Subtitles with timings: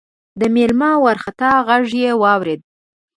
[0.39, 2.61] د مېلمه وارخطا غږ يې واورېد: